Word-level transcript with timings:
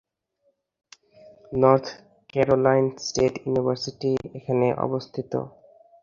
North 1.53 1.85
Carolina 2.29 2.91
State 3.05 3.33
University 3.45 4.11
এখানে 4.37 4.67
অবস্থিত। 4.85 5.31